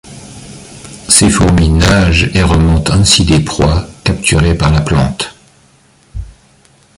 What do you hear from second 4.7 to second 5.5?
la plante.